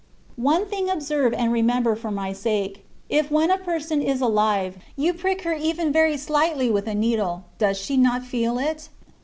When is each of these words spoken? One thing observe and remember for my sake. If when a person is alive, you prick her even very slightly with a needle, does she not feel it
One 0.41 0.65
thing 0.65 0.89
observe 0.89 1.31
and 1.31 1.53
remember 1.53 1.95
for 1.95 2.09
my 2.09 2.33
sake. 2.33 2.87
If 3.07 3.29
when 3.29 3.51
a 3.51 3.59
person 3.59 4.01
is 4.01 4.19
alive, 4.19 4.77
you 4.95 5.13
prick 5.13 5.43
her 5.43 5.53
even 5.53 5.93
very 5.93 6.17
slightly 6.17 6.71
with 6.71 6.87
a 6.87 6.95
needle, 6.95 7.43
does 7.59 7.77
she 7.77 7.97
not 7.97 8.23
feel 8.25 8.57
it 8.57 8.89